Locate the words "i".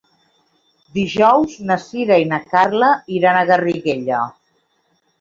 2.23-2.27